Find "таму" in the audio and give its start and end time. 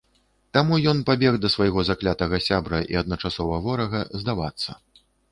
0.57-0.77